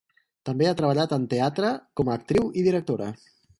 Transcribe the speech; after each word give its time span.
També 0.49 0.67
ha 0.69 0.77
treballat 0.79 1.13
en 1.17 1.27
teatre, 1.35 1.71
com 2.01 2.11
a 2.13 2.17
actriu 2.23 2.51
i 2.63 2.67
directora. 2.71 3.15